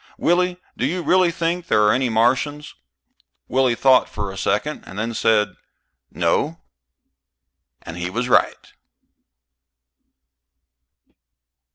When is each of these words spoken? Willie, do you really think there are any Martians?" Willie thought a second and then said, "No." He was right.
Willie, 0.17 0.57
do 0.75 0.83
you 0.87 1.03
really 1.03 1.29
think 1.29 1.67
there 1.67 1.83
are 1.83 1.91
any 1.93 2.09
Martians?" 2.09 2.73
Willie 3.47 3.75
thought 3.75 4.09
a 4.17 4.35
second 4.35 4.83
and 4.87 4.97
then 4.97 5.13
said, 5.13 5.55
"No." 6.09 6.59
He 7.85 8.09
was 8.09 8.27
right. 8.27 8.73